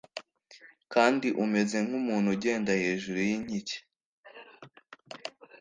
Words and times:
kandi 0.93 1.27
umeze 1.43 1.77
nk'umuntu 1.85 2.27
ugenda 2.35 2.71
hejuru 2.83 3.19
y'inkike 3.27 3.77